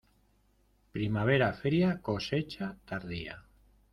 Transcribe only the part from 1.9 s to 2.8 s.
cosecha